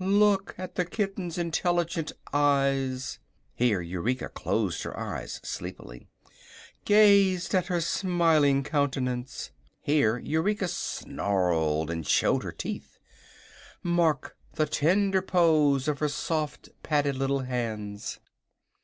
[0.00, 3.20] Look at the kitten's intelligent eyes;"
[3.54, 6.08] (here Eureka closed her eyes sleepily)
[6.84, 12.98] "gaze at her smiling countenance!" (here Eureka snarled and showed her teeth)
[13.84, 18.18] "mark the tender pose of her soft, padded little hands!"